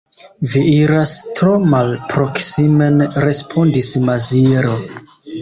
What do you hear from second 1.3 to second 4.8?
tro malproksimen, respondis Maziero.